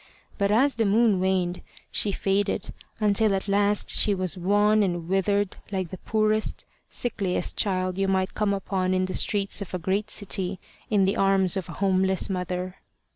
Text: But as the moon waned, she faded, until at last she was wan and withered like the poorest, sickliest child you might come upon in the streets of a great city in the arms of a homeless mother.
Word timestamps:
But 0.39 0.49
as 0.49 0.73
the 0.73 0.85
moon 0.85 1.19
waned, 1.19 1.61
she 1.91 2.11
faded, 2.11 2.73
until 2.99 3.35
at 3.35 3.47
last 3.47 3.91
she 3.91 4.15
was 4.15 4.35
wan 4.35 4.81
and 4.81 5.07
withered 5.07 5.57
like 5.71 5.89
the 5.91 5.99
poorest, 5.99 6.65
sickliest 6.89 7.55
child 7.55 7.99
you 7.99 8.07
might 8.07 8.33
come 8.33 8.51
upon 8.55 8.95
in 8.95 9.05
the 9.05 9.13
streets 9.13 9.61
of 9.61 9.75
a 9.75 9.77
great 9.77 10.09
city 10.09 10.59
in 10.89 11.03
the 11.03 11.17
arms 11.17 11.55
of 11.55 11.69
a 11.69 11.73
homeless 11.73 12.31
mother. 12.31 12.77